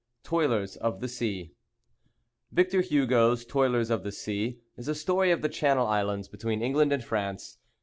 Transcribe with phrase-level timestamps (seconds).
[0.23, 1.53] TOILERS OF THE SEA
[2.51, 6.91] Victor Hugo's "Toilers of the Sea" is a story of the Channel Islands between England
[6.91, 7.59] and France.